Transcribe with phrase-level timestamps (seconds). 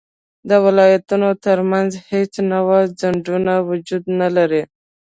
[0.49, 4.63] د ولایتونو تر منځ هیڅ نوعه خنډونه وجود نلري